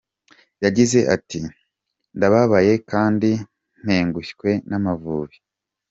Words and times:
Yagize 0.63 0.99
ati 1.15 1.39
“Ndababaye 2.17 2.73
kandi 2.91 3.29
ntengushywe 3.83 4.49
n’Amavubi. 4.69 5.37